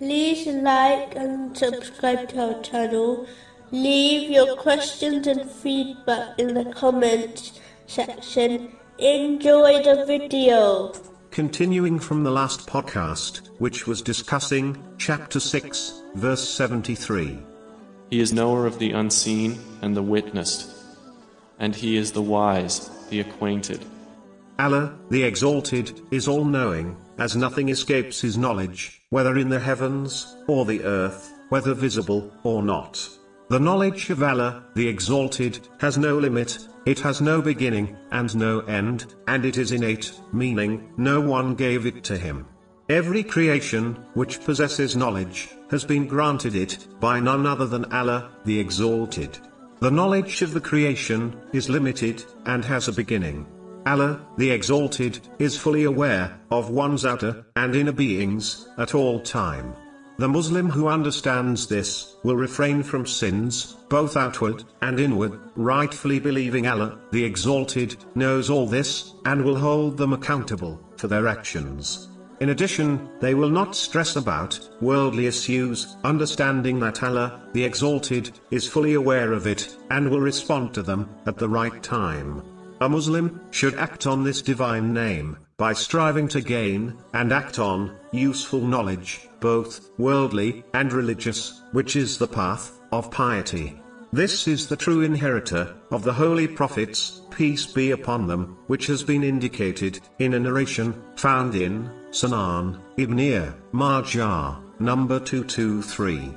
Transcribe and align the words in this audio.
like 0.00 1.14
and 1.14 1.56
subscribe 1.56 2.28
to 2.30 2.54
our 2.54 2.62
channel. 2.62 3.26
Leave 3.70 4.30
your 4.30 4.56
questions 4.56 5.26
and 5.26 5.50
feedback 5.50 6.38
in 6.38 6.54
the 6.54 6.64
comments 6.72 7.60
section. 7.86 8.72
Enjoy 8.98 9.82
the 9.82 10.04
video. 10.06 10.92
Continuing 11.30 11.98
from 11.98 12.22
the 12.22 12.30
last 12.30 12.66
podcast, 12.66 13.48
which 13.58 13.86
was 13.86 14.02
discussing 14.02 14.82
chapter 14.98 15.40
6, 15.40 16.02
verse 16.14 16.48
73. 16.48 17.38
He 18.10 18.20
is 18.20 18.32
knower 18.32 18.66
of 18.66 18.78
the 18.78 18.92
unseen 18.92 19.58
and 19.82 19.96
the 19.96 20.02
witnessed, 20.02 20.70
and 21.58 21.74
he 21.74 21.96
is 21.96 22.12
the 22.12 22.22
wise, 22.22 22.88
the 23.08 23.20
acquainted. 23.20 23.84
Allah, 24.60 24.96
the 25.10 25.24
Exalted, 25.24 26.00
is 26.12 26.28
all 26.28 26.44
knowing, 26.44 26.96
as 27.18 27.34
nothing 27.34 27.68
escapes 27.68 28.20
his 28.20 28.38
knowledge, 28.38 29.02
whether 29.14 29.38
in 29.38 29.48
the 29.48 29.60
heavens, 29.60 30.34
or 30.48 30.64
the 30.64 30.82
earth, 30.82 31.32
whether 31.48 31.72
visible, 31.72 32.32
or 32.42 32.64
not. 32.64 33.08
The 33.48 33.60
knowledge 33.60 34.10
of 34.10 34.20
Allah, 34.20 34.64
the 34.74 34.88
Exalted, 34.88 35.68
has 35.78 35.96
no 35.96 36.18
limit, 36.18 36.58
it 36.84 36.98
has 36.98 37.20
no 37.20 37.40
beginning, 37.40 37.96
and 38.10 38.34
no 38.34 38.58
end, 38.62 39.14
and 39.28 39.44
it 39.44 39.56
is 39.56 39.70
innate, 39.70 40.12
meaning, 40.32 40.92
no 40.96 41.20
one 41.20 41.54
gave 41.54 41.86
it 41.86 42.02
to 42.10 42.18
him. 42.18 42.48
Every 42.88 43.22
creation, 43.22 43.94
which 44.14 44.42
possesses 44.44 44.96
knowledge, 44.96 45.48
has 45.70 45.84
been 45.84 46.08
granted 46.08 46.56
it, 46.56 46.88
by 46.98 47.20
none 47.20 47.46
other 47.46 47.66
than 47.66 47.92
Allah, 47.92 48.32
the 48.44 48.58
Exalted. 48.58 49.38
The 49.78 49.92
knowledge 49.92 50.42
of 50.42 50.52
the 50.54 50.60
creation, 50.60 51.40
is 51.52 51.70
limited, 51.70 52.24
and 52.46 52.64
has 52.64 52.88
a 52.88 52.92
beginning. 52.92 53.46
Allah, 53.86 54.20
the 54.38 54.50
Exalted, 54.50 55.20
is 55.38 55.58
fully 55.58 55.84
aware, 55.84 56.38
of 56.50 56.70
one's 56.70 57.04
outer, 57.04 57.44
and 57.56 57.76
inner 57.76 57.92
beings, 57.92 58.66
at 58.78 58.94
all 58.94 59.20
time. 59.20 59.74
The 60.16 60.28
Muslim 60.28 60.70
who 60.70 60.88
understands 60.88 61.66
this, 61.66 62.16
will 62.22 62.36
refrain 62.36 62.82
from 62.82 63.04
sins, 63.04 63.76
both 63.88 64.16
outward, 64.16 64.62
and 64.80 65.00
inward, 65.00 65.38
rightfully 65.56 66.20
believing 66.20 66.66
Allah, 66.66 66.98
the 67.10 67.24
Exalted, 67.24 67.96
knows 68.14 68.48
all 68.48 68.66
this, 68.66 69.12
and 69.24 69.44
will 69.44 69.56
hold 69.56 69.96
them 69.96 70.12
accountable, 70.12 70.80
for 70.96 71.08
their 71.08 71.26
actions. 71.26 72.08
In 72.40 72.50
addition, 72.50 73.08
they 73.20 73.34
will 73.34 73.50
not 73.50 73.76
stress 73.76 74.16
about, 74.16 74.58
worldly 74.80 75.26
issues, 75.26 75.96
understanding 76.04 76.78
that 76.80 77.02
Allah, 77.02 77.42
the 77.52 77.64
Exalted, 77.64 78.30
is 78.50 78.68
fully 78.68 78.94
aware 78.94 79.32
of 79.32 79.46
it, 79.46 79.76
and 79.90 80.08
will 80.08 80.20
respond 80.20 80.72
to 80.74 80.82
them, 80.82 81.08
at 81.26 81.38
the 81.38 81.48
right 81.48 81.82
time. 81.82 82.42
A 82.84 82.88
Muslim 82.88 83.40
should 83.50 83.76
act 83.76 84.06
on 84.06 84.24
this 84.24 84.42
divine 84.42 84.92
name 84.92 85.38
by 85.56 85.72
striving 85.72 86.28
to 86.28 86.42
gain 86.42 86.98
and 87.14 87.32
act 87.32 87.58
on 87.58 87.96
useful 88.12 88.60
knowledge, 88.60 89.26
both 89.40 89.88
worldly 89.96 90.62
and 90.74 90.92
religious, 90.92 91.62
which 91.72 91.96
is 91.96 92.18
the 92.18 92.28
path 92.28 92.78
of 92.92 93.10
piety. 93.10 93.80
This 94.12 94.46
is 94.46 94.66
the 94.66 94.76
true 94.76 95.00
inheritor 95.00 95.74
of 95.90 96.04
the 96.04 96.12
holy 96.12 96.46
prophets, 96.46 97.22
peace 97.30 97.64
be 97.64 97.92
upon 97.92 98.26
them, 98.26 98.58
which 98.66 98.86
has 98.88 99.02
been 99.02 99.24
indicated 99.24 100.00
in 100.18 100.34
a 100.34 100.38
narration 100.38 100.92
found 101.16 101.54
in 101.54 101.88
Sunan 102.10 102.78
Ibn 102.98 103.54
Majah, 103.72 104.58
number 104.78 105.18
223. 105.20 106.36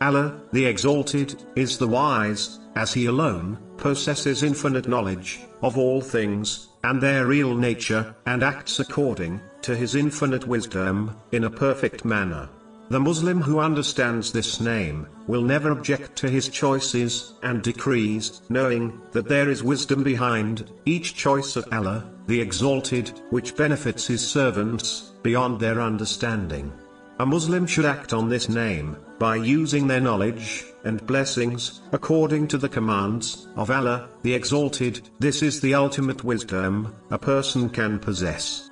Allah, 0.00 0.40
the 0.50 0.64
Exalted, 0.64 1.44
is 1.56 1.76
the 1.76 1.88
wise, 1.88 2.58
as 2.76 2.92
He 2.92 3.06
alone 3.06 3.58
possesses 3.76 4.42
infinite 4.42 4.88
knowledge 4.88 5.40
of 5.62 5.78
all 5.78 6.00
things, 6.00 6.68
and 6.82 7.00
their 7.00 7.26
real 7.26 7.54
nature, 7.54 8.14
and 8.26 8.42
acts 8.42 8.80
according 8.80 9.40
to 9.62 9.74
His 9.74 9.94
infinite 9.94 10.46
wisdom, 10.46 11.16
in 11.32 11.44
a 11.44 11.50
perfect 11.50 12.04
manner. 12.04 12.48
The 12.90 13.00
Muslim 13.00 13.40
who 13.40 13.60
understands 13.60 14.30
this 14.30 14.60
name, 14.60 15.06
will 15.26 15.42
never 15.42 15.70
object 15.70 16.16
to 16.16 16.28
his 16.28 16.48
choices 16.48 17.32
and 17.42 17.62
decrees, 17.62 18.42
knowing 18.50 19.00
that 19.12 19.26
there 19.26 19.48
is 19.48 19.62
wisdom 19.62 20.02
behind 20.02 20.70
each 20.84 21.14
choice 21.14 21.56
of 21.56 21.66
Allah, 21.72 22.04
the 22.26 22.40
Exalted, 22.40 23.10
which 23.30 23.56
benefits 23.56 24.06
his 24.06 24.26
servants, 24.26 25.12
beyond 25.22 25.60
their 25.60 25.80
understanding. 25.80 26.72
A 27.20 27.26
Muslim 27.26 27.64
should 27.64 27.84
act 27.84 28.12
on 28.12 28.28
this 28.28 28.48
name, 28.48 28.96
by 29.20 29.36
using 29.36 29.86
their 29.86 30.00
knowledge, 30.00 30.64
and 30.84 31.06
blessings, 31.06 31.80
according 31.92 32.48
to 32.48 32.58
the 32.58 32.68
commands, 32.68 33.46
of 33.54 33.70
Allah, 33.70 34.08
the 34.22 34.34
Exalted, 34.34 35.08
this 35.20 35.40
is 35.40 35.60
the 35.60 35.74
ultimate 35.74 36.24
wisdom, 36.24 36.92
a 37.10 37.18
person 37.18 37.70
can 37.70 38.00
possess. 38.00 38.68